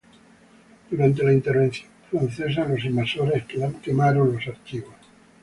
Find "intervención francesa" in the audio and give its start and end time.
1.31-2.65